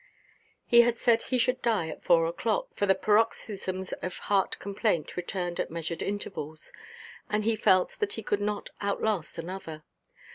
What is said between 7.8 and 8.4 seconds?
that he